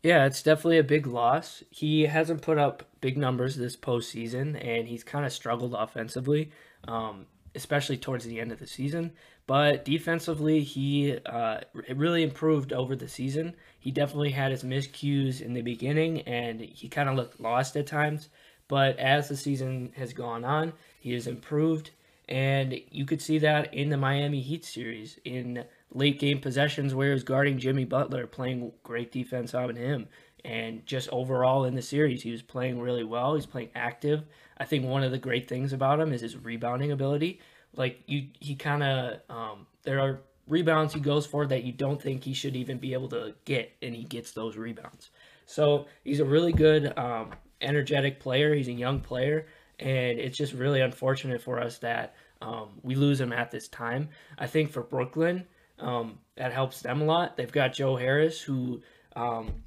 Yeah, 0.04 0.26
it's 0.26 0.44
definitely 0.44 0.78
a 0.78 0.84
big 0.84 1.08
loss. 1.08 1.64
He 1.72 2.04
hasn't 2.04 2.44
put 2.44 2.60
up 2.60 2.84
big 3.02 3.18
numbers 3.18 3.56
this 3.56 3.76
postseason, 3.76 4.64
and 4.64 4.88
he's 4.88 5.04
kind 5.04 5.26
of 5.26 5.34
struggled 5.34 5.74
offensively. 5.74 6.52
Um, 6.88 7.26
especially 7.57 7.98
towards 7.98 8.24
the 8.24 8.39
end 8.39 8.54
of 8.54 8.59
the 8.59 8.68
season. 8.68 9.12
But 9.48 9.83
defensively, 9.83 10.62
he 10.62 11.18
uh, 11.25 11.62
really 11.94 12.24
improved 12.24 12.71
over 12.71 12.95
the 12.95 13.07
season. 13.07 13.56
He 13.80 13.92
definitely 13.92 14.31
had 14.31 14.51
his 14.51 14.63
miscues 14.63 15.42
in 15.42 15.54
the 15.54 15.62
beginning, 15.62 16.21
and 16.21 16.62
he 16.62 16.88
kind 16.88 17.09
of 17.09 17.15
looked 17.15 17.39
lost 17.42 17.75
at 17.75 17.88
times. 17.88 18.30
But 18.68 19.00
as 19.00 19.27
the 19.27 19.38
season 19.38 19.92
has 19.95 20.13
gone 20.13 20.45
on, 20.45 20.74
he 21.00 21.13
has 21.13 21.27
improved, 21.27 21.92
and 22.27 22.80
you 22.92 23.06
could 23.06 23.21
see 23.21 23.39
that 23.39 23.74
in 23.74 23.89
the 23.89 23.98
Miami 23.98 24.42
Heat 24.42 24.65
series 24.65 25.19
in 25.24 25.63
late 25.94 26.19
game 26.19 26.39
possessions 26.39 26.94
where 26.94 27.07
he 27.07 27.13
was 27.13 27.24
guarding 27.24 27.57
Jimmy 27.57 27.86
Butler, 27.86 28.27
playing 28.27 28.74
great 28.83 29.12
defense 29.12 29.54
on 29.54 29.75
him. 29.77 30.07
And 30.45 30.86
just 30.86 31.10
overall 31.10 31.66
in 31.66 31.75
the 31.75 31.81
series, 31.81 32.22
he 32.22 32.31
was 32.31 32.42
playing 32.42 32.80
really 32.80 33.04
well. 33.04 33.36
He's 33.36 33.45
playing 33.45 33.69
active. 33.75 34.24
I 34.57 34.66
think 34.66 34.86
one 34.86 35.04
of 35.04 35.12
the 35.12 35.18
great 35.18 35.48
things 35.48 35.74
about 35.74 36.00
him 36.00 36.13
is 36.13 36.22
his 36.22 36.38
rebounding 36.38 36.92
ability. 36.92 37.39
Like 37.75 38.01
you, 38.07 38.28
he 38.39 38.56
kind 38.56 38.84
of 38.84 39.19
um, 39.30 39.68
there 39.84 40.00
are 40.00 40.21
rebounds 40.47 40.94
he 40.94 41.00
goes 41.00 41.26
for 41.26 41.45
that 41.45 41.64
you 41.64 41.73
don't 41.73 42.02
think 42.02 42.23
he 42.23 42.33
should 42.33 42.56
even 42.56 42.78
be 42.78 42.94
able 42.94 43.09
to 43.09 43.33
get, 43.45 43.73
and 43.81 43.94
he 43.94 44.04
gets 44.04 44.31
those 44.31 44.57
rebounds. 44.57 45.09
So 45.45 45.88
he's 46.04 46.19
a 46.19 46.26
really 46.26 46.54
good, 46.54 46.97
um, 46.97 47.31
energetic 47.62 48.19
player. 48.19 48.54
He's 48.54 48.68
a 48.68 48.73
young 48.73 49.00
player, 49.00 49.47
and 49.80 50.19
it's 50.19 50.38
just 50.38 50.54
really 50.54 50.81
unfortunate 50.81 51.42
for 51.42 51.59
us 51.59 51.78
that 51.80 52.16
um, 52.42 52.69
we 52.83 52.95
lose 52.95 53.19
him 53.19 53.33
at 53.33 53.52
this 53.52 53.68
time. 53.68 54.09
I 54.38 54.47
think 54.47 54.71
for 54.71 54.81
Brooklyn, 54.81 55.45
um, 55.80 56.19
that 56.35 56.54
helps 56.54 56.81
them 56.81 57.02
a 57.02 57.06
lot. 57.06 57.38
They've 57.38 57.52
got 57.52 57.73
Joe 57.73 57.95
Harris, 57.95 58.42
who 58.42 58.81
um, 59.16 59.64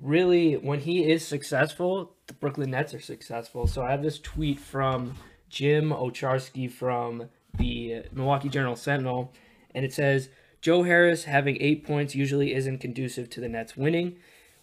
really, 0.00 0.54
when 0.54 0.80
he 0.80 1.10
is 1.10 1.26
successful, 1.26 2.14
the 2.26 2.34
Brooklyn 2.34 2.70
Nets 2.70 2.94
are 2.94 3.00
successful. 3.00 3.66
So 3.66 3.82
I 3.82 3.90
have 3.90 4.02
this 4.02 4.18
tweet 4.18 4.58
from 4.58 5.16
Jim 5.48 5.90
Owczarski 5.90 6.70
from 6.70 7.28
the 7.56 8.04
Milwaukee 8.12 8.48
Journal 8.48 8.76
Sentinel, 8.76 9.32
and 9.74 9.84
it 9.84 9.92
says 9.92 10.28
Joe 10.60 10.82
Harris 10.82 11.24
having 11.24 11.56
eight 11.60 11.84
points 11.84 12.14
usually 12.14 12.54
isn't 12.54 12.78
conducive 12.78 13.30
to 13.30 13.40
the 13.40 13.48
Nets 13.48 13.76
winning. 13.76 14.16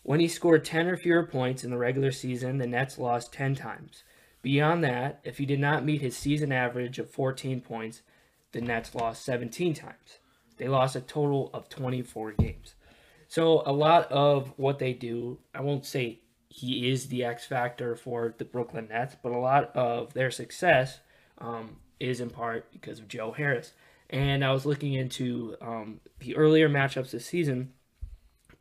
When 0.03 0.19
he 0.19 0.27
scored 0.27 0.63
10 0.63 0.87
or 0.87 0.95
fewer 0.95 1.23
points 1.23 1.63
in 1.63 1.71
the 1.71 1.77
regular 1.77 2.11
season, 2.11 2.59
the 2.59 2.67
Nets 2.67 2.97
lost 2.97 3.33
10 3.33 3.55
times. 3.55 4.03
Beyond 4.41 4.83
that, 4.83 5.19
if 5.23 5.39
he 5.39 5.45
did 5.45 5.59
not 5.59 5.83
meet 5.83 6.01
his 6.01 6.15
season 6.15 6.51
average 6.51 6.99
of 6.99 7.09
14 7.09 7.59
points, 7.59 8.03
the 8.53 8.61
Nets 8.61 8.95
lost 8.95 9.25
17 9.25 9.73
times. 9.73 10.19
They 10.57 10.67
lost 10.67 10.95
a 10.95 11.01
total 11.01 11.49
of 11.53 11.67
24 11.67 12.33
games. 12.33 12.75
So 13.27 13.63
a 13.65 13.73
lot 13.73 14.11
of 14.11 14.53
what 14.57 14.79
they 14.79 14.93
do, 14.93 15.39
I 15.53 15.61
won't 15.61 15.85
say 15.85 16.19
he 16.49 16.89
is 16.89 17.07
the 17.07 17.23
X 17.23 17.45
factor 17.45 17.95
for 17.95 18.33
the 18.37 18.45
Brooklyn 18.45 18.87
Nets, 18.89 19.15
but 19.21 19.31
a 19.31 19.37
lot 19.37 19.75
of 19.75 20.13
their 20.13 20.31
success 20.31 20.99
um, 21.39 21.77
is 21.99 22.21
in 22.21 22.29
part 22.29 22.71
because 22.71 22.99
of 22.99 23.07
Joe 23.07 23.31
Harris. 23.31 23.73
And 24.09 24.43
I 24.43 24.51
was 24.51 24.65
looking 24.65 24.93
into 24.93 25.57
um, 25.61 25.99
the 26.19 26.35
earlier 26.35 26.69
matchups 26.69 27.11
this 27.11 27.25
season. 27.25 27.73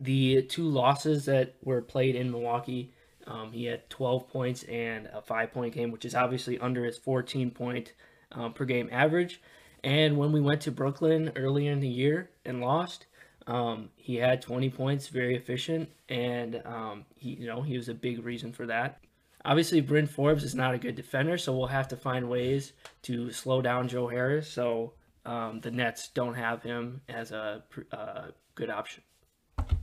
The 0.00 0.42
two 0.42 0.68
losses 0.68 1.24
that 1.26 1.54
were 1.62 1.80
played 1.80 2.16
in 2.16 2.30
Milwaukee, 2.30 2.92
um, 3.26 3.52
he 3.52 3.64
had 3.64 3.88
12 3.88 4.28
points 4.28 4.64
and 4.64 5.08
a 5.12 5.22
five 5.22 5.52
point 5.52 5.74
game, 5.74 5.90
which 5.90 6.04
is 6.04 6.14
obviously 6.14 6.58
under 6.58 6.84
his 6.84 6.98
14 6.98 7.50
point 7.50 7.92
um, 8.32 8.52
per 8.52 8.64
game 8.64 8.88
average. 8.92 9.40
And 9.84 10.16
when 10.16 10.32
we 10.32 10.40
went 10.40 10.60
to 10.62 10.72
Brooklyn 10.72 11.32
earlier 11.36 11.70
in 11.70 11.80
the 11.80 11.88
year 11.88 12.30
and 12.44 12.60
lost, 12.60 13.06
um, 13.46 13.90
he 13.96 14.16
had 14.16 14.42
20 14.42 14.70
points, 14.70 15.08
very 15.08 15.36
efficient, 15.36 15.88
and 16.08 16.62
um, 16.64 17.04
he, 17.14 17.30
you 17.30 17.46
know, 17.46 17.62
he 17.62 17.76
was 17.76 17.88
a 17.88 17.94
big 17.94 18.24
reason 18.24 18.52
for 18.52 18.66
that. 18.66 19.00
obviously 19.44 19.80
Bryn 19.80 20.06
Forbes 20.06 20.42
is 20.42 20.54
not 20.54 20.74
a 20.74 20.78
good 20.78 20.96
defender, 20.96 21.38
so 21.38 21.56
we'll 21.56 21.68
have 21.68 21.88
to 21.88 21.96
find 21.96 22.28
ways 22.28 22.72
to 23.02 23.30
slow 23.30 23.62
down 23.62 23.88
Joe 23.88 24.08
Harris. 24.08 24.48
So 24.50 24.94
um, 25.24 25.60
the 25.60 25.70
Nets 25.70 26.08
don't 26.08 26.34
have 26.34 26.62
him 26.62 27.02
as 27.08 27.30
a 27.30 27.62
uh, 27.92 28.26
good 28.54 28.70
option. 28.70 29.04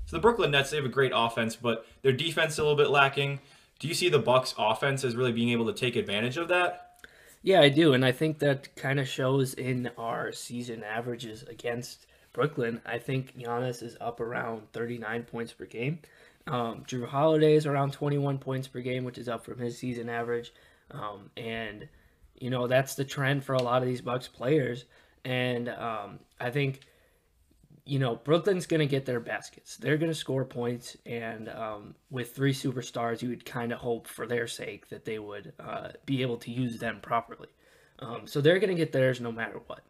So 0.05 0.17
the 0.17 0.19
Brooklyn 0.19 0.51
Nets 0.51 0.71
they 0.71 0.77
have 0.77 0.85
a 0.85 0.89
great 0.89 1.13
offense, 1.15 1.55
but 1.55 1.85
their 2.01 2.11
defense 2.11 2.53
is 2.53 2.59
a 2.59 2.63
little 2.63 2.77
bit 2.77 2.89
lacking. 2.89 3.39
Do 3.79 3.87
you 3.87 3.93
see 3.93 4.09
the 4.09 4.19
Bucks 4.19 4.53
offense 4.57 5.03
as 5.03 5.15
really 5.15 5.31
being 5.31 5.49
able 5.49 5.65
to 5.65 5.73
take 5.73 5.95
advantage 5.95 6.37
of 6.37 6.49
that? 6.49 6.99
Yeah, 7.41 7.59
I 7.59 7.69
do, 7.69 7.93
and 7.93 8.05
I 8.05 8.13
think 8.13 8.39
that 8.39 8.73
kind 8.75 8.99
of 8.99 9.07
shows 9.07 9.53
in 9.53 9.89
our 9.97 10.31
season 10.31 10.83
averages 10.83 11.43
against 11.43 12.05
Brooklyn. 12.33 12.81
I 12.85 12.97
think 12.97 13.37
Giannis 13.37 13.83
is 13.83 13.95
up 14.01 14.19
around 14.19 14.71
39 14.73 15.23
points 15.23 15.53
per 15.53 15.65
game. 15.65 15.99
Um, 16.47 16.83
Jrue 16.85 17.07
Holiday 17.07 17.55
is 17.55 17.65
around 17.65 17.93
21 17.93 18.39
points 18.39 18.67
per 18.67 18.81
game, 18.81 19.03
which 19.05 19.17
is 19.17 19.29
up 19.29 19.45
from 19.45 19.59
his 19.59 19.77
season 19.77 20.09
average. 20.09 20.53
Um, 20.91 21.29
and 21.37 21.87
you 22.35 22.49
know 22.49 22.67
that's 22.67 22.95
the 22.95 23.05
trend 23.05 23.43
for 23.43 23.53
a 23.53 23.61
lot 23.61 23.81
of 23.81 23.87
these 23.87 24.01
Bucks 24.01 24.27
players. 24.27 24.85
And 25.23 25.69
um, 25.69 26.19
I 26.39 26.49
think 26.49 26.81
you 27.85 27.99
know, 27.99 28.15
Brooklyn's 28.15 28.65
going 28.65 28.79
to 28.79 28.85
get 28.85 29.05
their 29.05 29.19
baskets. 29.19 29.75
They're 29.75 29.97
going 29.97 30.11
to 30.11 30.17
score 30.17 30.45
points. 30.45 30.95
And 31.05 31.49
um, 31.49 31.95
with 32.09 32.33
three 32.33 32.53
superstars, 32.53 33.21
you 33.21 33.29
would 33.29 33.45
kind 33.45 33.73
of 33.73 33.79
hope 33.79 34.07
for 34.07 34.25
their 34.25 34.47
sake 34.47 34.87
that 34.89 35.05
they 35.05 35.19
would 35.19 35.53
uh, 35.59 35.89
be 36.05 36.21
able 36.21 36.37
to 36.37 36.51
use 36.51 36.79
them 36.79 36.99
properly. 37.01 37.49
Um, 37.99 38.25
so 38.25 38.41
they're 38.41 38.59
going 38.59 38.69
to 38.69 38.75
get 38.75 38.91
theirs 38.91 39.19
no 39.19 39.31
matter 39.31 39.59
what. 39.67 39.81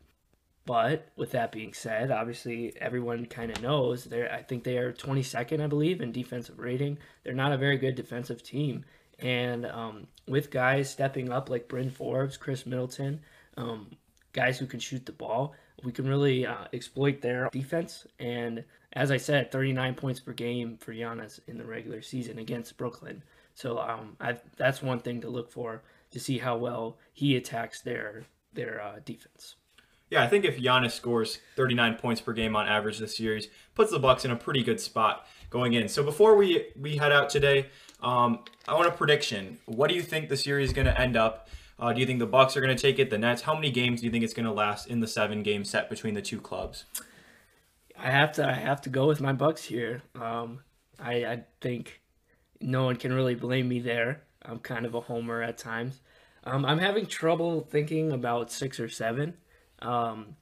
But 0.66 1.10
with 1.18 1.32
that 1.32 1.52
being 1.52 1.74
said, 1.74 2.10
obviously 2.10 2.74
everyone 2.80 3.26
kind 3.26 3.52
of 3.52 3.62
knows 3.62 4.06
they 4.06 4.28
I 4.30 4.44
think 4.44 4.64
they 4.64 4.78
are 4.78 4.94
22nd, 4.94 5.62
I 5.62 5.68
believe, 5.68 6.00
in 6.00 6.12
defensive 6.12 6.58
rating. 6.58 7.00
They're 7.24 7.34
not 7.34 7.52
a 7.52 7.58
very 7.58 7.78
good 7.78 7.96
defensive 7.96 8.42
team, 8.44 8.86
and 9.20 9.66
um, 9.66 10.08
with 10.28 10.52
guys 10.52 10.90
stepping 10.90 11.32
up 11.32 11.50
like 11.50 11.68
Bryn 11.68 11.90
Forbes, 11.90 12.38
Khris 12.38 12.66
Middleton, 12.66 13.20
um, 13.58 13.92
guys 14.32 14.58
who 14.58 14.66
can 14.66 14.80
shoot 14.80 15.06
the 15.06 15.12
ball, 15.12 15.54
we 15.84 15.92
can 15.92 16.08
really 16.08 16.46
uh, 16.46 16.66
exploit 16.72 17.22
their 17.22 17.50
defense. 17.52 18.08
And 18.20 18.64
as 18.94 19.12
I 19.12 19.18
said, 19.18 19.52
39 19.52 19.96
points 19.96 20.20
per 20.20 20.34
game 20.34 20.78
for 20.78 20.94
Giannis 20.94 21.40
in 21.48 21.58
the 21.58 21.66
regular 21.66 22.02
season 22.02 22.40
against 22.40 22.78
Brooklyn. 22.78 23.24
So 23.56 23.80
um, 23.80 24.16
i 24.20 24.38
that's 24.58 24.82
one 24.82 25.00
thing 25.00 25.22
to 25.22 25.30
look 25.30 25.52
for 25.52 25.84
to 26.12 26.20
see 26.20 26.38
how 26.38 26.58
well 26.58 26.98
he 27.12 27.36
attacks 27.36 27.82
their 27.82 28.24
their 28.54 28.82
uh, 28.82 29.00
defense. 29.04 29.56
Yeah, 30.14 30.22
I 30.22 30.28
think 30.28 30.46
if 30.46 30.60
Giannis 30.60 30.92
scores 30.92 31.40
39 31.56 31.96
points 31.96 32.22
per 32.22 32.34
game 32.34 32.56
on 32.56 32.68
average 32.68 33.00
this 33.00 33.18
series, 33.18 33.48
puts 33.74 33.90
the 33.90 33.98
Bucks 33.98 34.24
in 34.24 34.30
a 34.30 34.36
pretty 34.36 34.62
good 34.62 34.80
spot 34.80 35.26
going 35.50 35.74
in. 35.74 35.90
So 35.90 36.04
before 36.04 36.36
we 36.36 36.68
we 36.80 36.98
head 36.98 37.12
out 37.12 37.32
today, 37.32 37.66
um, 38.00 38.44
I 38.68 38.76
want 38.76 38.88
a 38.88 38.92
prediction. 38.92 39.58
What 39.66 39.90
do 39.90 39.96
you 39.96 40.04
think 40.04 40.30
the 40.30 40.38
series 40.38 40.70
is 40.70 40.74
going 40.76 40.86
to 40.86 41.02
end 41.02 41.18
up? 41.18 41.50
Uh, 41.80 41.94
do 41.94 42.00
you 42.00 42.06
think 42.06 42.20
the 42.20 42.28
Bucks 42.28 42.56
are 42.56 42.62
going 42.62 42.78
to 42.78 42.80
take 42.80 43.00
it? 43.00 43.10
The 43.10 43.18
Nets? 43.18 43.42
How 43.42 43.56
many 43.56 43.72
games 43.72 44.02
do 44.02 44.06
you 44.06 44.12
think 44.12 44.24
it's 44.24 44.36
going 44.36 44.46
to 44.46 44.52
last 44.52 44.88
in 44.88 45.00
the 45.00 45.08
seven 45.08 45.42
game 45.42 45.66
set 45.66 45.90
between 45.90 46.14
the 46.14 46.22
two 46.22 46.40
clubs? 46.40 46.86
I 47.98 48.12
have 48.12 48.34
to. 48.34 48.48
I 48.48 48.54
have 48.54 48.82
to 48.82 48.92
go 48.92 49.08
with 49.08 49.20
my 49.20 49.34
Bucks 49.34 49.64
here. 49.64 50.04
Um, 50.14 50.60
I, 51.00 51.26
I 51.26 51.44
think 51.60 52.02
no 52.62 52.84
one 52.84 52.98
can 52.98 53.12
really 53.14 53.34
blame 53.34 53.68
me 53.68 53.80
there. 53.80 54.22
I'm 54.44 54.60
kind 54.60 54.86
of 54.86 54.94
a 54.94 55.02
homer 55.02 55.42
at 55.42 55.58
times. 55.58 56.02
Um, 56.44 56.66
I'm 56.66 56.78
having 56.78 57.08
trouble 57.08 57.62
thinking 57.62 58.12
about 58.12 58.52
six 58.52 58.80
or 58.80 58.90
seven. 58.90 59.38
Um, 59.84 60.36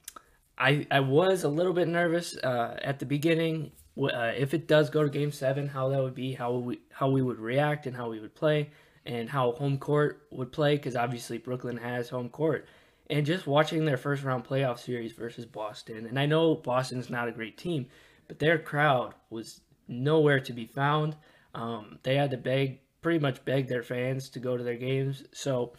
I 0.56 0.86
I 0.90 1.00
was 1.00 1.44
a 1.44 1.48
little 1.48 1.72
bit 1.72 1.88
nervous 1.88 2.36
uh, 2.36 2.78
at 2.82 2.98
the 2.98 3.06
beginning. 3.06 3.72
Uh, 4.00 4.32
if 4.36 4.54
it 4.54 4.66
does 4.66 4.88
go 4.88 5.02
to 5.02 5.10
Game 5.10 5.32
Seven, 5.32 5.68
how 5.68 5.88
that 5.90 6.02
would 6.02 6.14
be, 6.14 6.32
how 6.32 6.52
we 6.52 6.80
how 6.90 7.10
we 7.10 7.20
would 7.20 7.38
react, 7.38 7.86
and 7.86 7.94
how 7.94 8.08
we 8.08 8.20
would 8.20 8.34
play 8.34 8.70
and 9.04 9.28
how 9.28 9.52
home 9.52 9.78
court 9.78 10.26
would 10.30 10.52
play 10.52 10.76
because 10.76 10.96
obviously 10.96 11.38
Brooklyn 11.38 11.76
has 11.76 12.08
home 12.08 12.28
court. 12.28 12.66
And 13.10 13.26
just 13.26 13.46
watching 13.46 13.84
their 13.84 13.96
first 13.96 14.22
round 14.22 14.44
playoff 14.44 14.78
series 14.78 15.12
versus 15.12 15.44
Boston, 15.44 16.06
and 16.06 16.18
I 16.18 16.26
know 16.26 16.54
Boston's 16.54 17.10
not 17.10 17.28
a 17.28 17.32
great 17.32 17.58
team, 17.58 17.88
but 18.28 18.38
their 18.38 18.58
crowd 18.58 19.14
was 19.28 19.60
nowhere 19.88 20.40
to 20.40 20.52
be 20.52 20.66
found. 20.66 21.16
Um, 21.54 21.98
they 22.04 22.16
had 22.16 22.30
to 22.30 22.36
beg, 22.36 22.80
pretty 23.02 23.18
much 23.18 23.44
beg 23.44 23.68
their 23.68 23.82
fans 23.82 24.30
to 24.30 24.38
go 24.38 24.56
to 24.56 24.64
their 24.64 24.76
games. 24.76 25.24
So 25.32 25.74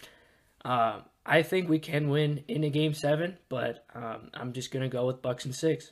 uh, 0.63 0.99
I 1.25 1.41
think 1.41 1.69
we 1.69 1.79
can 1.79 2.09
win 2.09 2.43
in 2.47 2.63
a 2.63 2.69
game 2.69 2.93
seven, 2.93 3.37
but 3.49 3.85
um, 3.95 4.29
I'm 4.33 4.53
just 4.53 4.71
gonna 4.71 4.89
go 4.89 5.05
with 5.05 5.21
Bucks 5.21 5.45
and 5.45 5.55
six. 5.55 5.91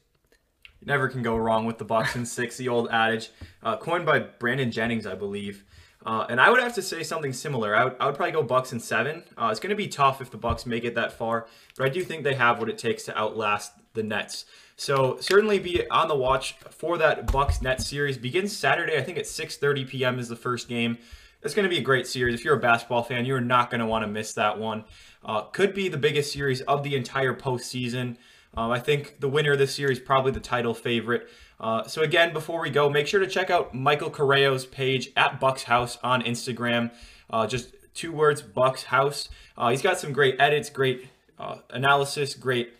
You 0.81 0.87
never 0.87 1.07
can 1.07 1.21
go 1.21 1.37
wrong 1.37 1.65
with 1.65 1.77
the 1.77 1.85
Bucks 1.85 2.15
and 2.15 2.27
six, 2.27 2.57
the 2.57 2.67
old 2.67 2.89
adage, 2.89 3.29
uh, 3.61 3.77
coined 3.77 4.05
by 4.05 4.19
Brandon 4.19 4.71
Jennings, 4.71 5.05
I 5.05 5.15
believe. 5.15 5.63
Uh, 6.03 6.25
and 6.29 6.41
I 6.41 6.49
would 6.49 6.59
have 6.59 6.73
to 6.75 6.81
say 6.81 7.03
something 7.03 7.31
similar. 7.31 7.75
I 7.75 7.83
would, 7.83 7.95
I 7.99 8.07
would 8.07 8.15
probably 8.15 8.31
go 8.31 8.41
Bucks 8.41 8.71
and 8.71 8.81
seven. 8.81 9.23
Uh, 9.37 9.49
it's 9.51 9.59
going 9.59 9.69
to 9.69 9.75
be 9.75 9.87
tough 9.87 10.19
if 10.19 10.31
the 10.31 10.37
Bucks 10.37 10.65
make 10.65 10.83
it 10.83 10.95
that 10.95 11.13
far, 11.13 11.45
but 11.77 11.85
I 11.85 11.89
do 11.89 12.03
think 12.03 12.23
they 12.23 12.33
have 12.33 12.59
what 12.59 12.69
it 12.69 12.79
takes 12.79 13.03
to 13.03 13.17
outlast 13.17 13.73
the 13.93 14.01
Nets. 14.01 14.45
So 14.75 15.17
certainly 15.19 15.59
be 15.59 15.87
on 15.91 16.07
the 16.07 16.15
watch 16.15 16.55
for 16.71 16.97
that 16.97 17.31
Bucks 17.31 17.61
Nets 17.61 17.85
series. 17.85 18.17
Begins 18.17 18.55
Saturday, 18.57 18.97
I 18.97 19.03
think 19.03 19.19
at 19.19 19.25
6:30 19.25 19.87
p.m. 19.87 20.17
is 20.17 20.27
the 20.27 20.35
first 20.35 20.67
game. 20.67 20.97
It's 21.43 21.55
going 21.55 21.63
to 21.63 21.69
be 21.69 21.79
a 21.79 21.83
great 21.83 22.05
series. 22.05 22.35
If 22.35 22.45
you're 22.45 22.55
a 22.55 22.59
basketball 22.59 23.01
fan, 23.01 23.25
you're 23.25 23.41
not 23.41 23.71
going 23.71 23.79
to 23.79 23.87
want 23.87 24.03
to 24.03 24.07
miss 24.07 24.33
that 24.33 24.59
one. 24.59 24.83
Uh, 25.25 25.41
could 25.41 25.73
be 25.73 25.89
the 25.89 25.97
biggest 25.97 26.31
series 26.31 26.61
of 26.61 26.83
the 26.83 26.95
entire 26.95 27.33
postseason. 27.33 28.17
Um, 28.55 28.69
I 28.69 28.79
think 28.79 29.19
the 29.19 29.27
winner 29.27 29.53
of 29.53 29.57
this 29.57 29.73
series 29.73 29.99
probably 29.99 30.31
the 30.31 30.39
title 30.39 30.75
favorite. 30.75 31.29
Uh, 31.59 31.83
so 31.83 32.03
again, 32.03 32.31
before 32.31 32.61
we 32.61 32.69
go, 32.69 32.89
make 32.89 33.07
sure 33.07 33.19
to 33.19 33.27
check 33.27 33.49
out 33.49 33.73
Michael 33.73 34.11
Correo's 34.11 34.67
page 34.67 35.09
at 35.15 35.39
Bucks 35.39 35.63
House 35.63 35.97
on 36.03 36.21
Instagram. 36.21 36.91
Uh, 37.29 37.47
just 37.47 37.73
two 37.95 38.11
words, 38.11 38.43
Bucks 38.43 38.83
House. 38.83 39.27
Uh, 39.57 39.69
he's 39.69 39.81
got 39.81 39.97
some 39.97 40.13
great 40.13 40.35
edits, 40.39 40.69
great 40.69 41.07
uh, 41.39 41.57
analysis, 41.71 42.35
great 42.35 42.73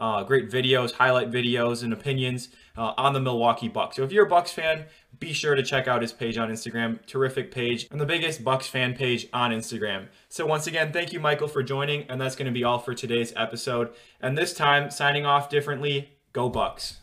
uh, 0.00 0.22
great 0.22 0.48
videos, 0.48 0.92
highlight 0.92 1.30
videos, 1.30 1.82
and 1.82 1.92
opinions 1.92 2.48
uh, 2.78 2.94
on 2.96 3.12
the 3.12 3.20
Milwaukee 3.20 3.68
Bucks. 3.68 3.96
So 3.96 4.04
if 4.04 4.12
you're 4.12 4.24
a 4.24 4.28
Bucks 4.28 4.52
fan, 4.52 4.84
be 5.18 5.32
sure 5.32 5.54
to 5.54 5.62
check 5.62 5.88
out 5.88 6.00
his 6.00 6.12
page 6.12 6.38
on 6.38 6.48
Instagram. 6.48 7.04
Terrific 7.06 7.50
page 7.50 7.88
and 7.90 8.00
the 8.00 8.06
biggest 8.06 8.44
Bucks 8.44 8.68
fan 8.68 8.94
page 8.94 9.26
on 9.32 9.50
Instagram. 9.50 10.06
So 10.28 10.46
once 10.46 10.66
again, 10.66 10.92
thank 10.92 11.12
you, 11.12 11.20
Michael, 11.20 11.48
for 11.48 11.62
joining, 11.62 12.04
and 12.08 12.20
that's 12.20 12.36
going 12.36 12.46
to 12.46 12.52
be 12.52 12.64
all 12.64 12.78
for 12.78 12.94
today's 12.94 13.32
episode. 13.36 13.90
And 14.20 14.38
this 14.38 14.54
time, 14.54 14.90
signing 14.90 15.26
off 15.26 15.50
differently. 15.50 16.10
Go 16.32 16.48
Bucks. 16.48 16.98